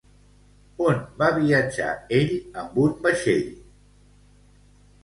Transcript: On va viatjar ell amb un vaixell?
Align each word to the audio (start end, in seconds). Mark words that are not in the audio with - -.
On 0.85 1.03
va 1.19 1.27
viatjar 1.35 1.91
ell 2.21 2.35
amb 2.63 2.81
un 2.87 2.97
vaixell? 3.07 3.47